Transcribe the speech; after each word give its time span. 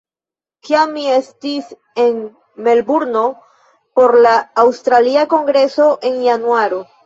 Kiam 0.67 0.95
mi 0.99 1.03
estis 1.17 1.67
en 2.05 2.17
Melburno 2.69 3.23
por 4.01 4.17
la 4.27 4.35
aŭstralia 4.67 5.31
kongreso 5.39 5.91
en 6.13 6.23
Januaro 6.31 6.87